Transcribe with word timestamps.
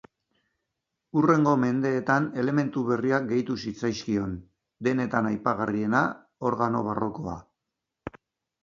Hurrengo 1.19 1.53
mendeetan 1.63 2.25
elementu 2.45 2.83
berriak 2.87 3.27
gehitu 3.33 3.59
zitzaizkion, 3.67 4.35
denetan 4.89 5.31
aipagarriena 5.35 6.03
organo 6.53 6.87
barrokoa. 6.91 7.41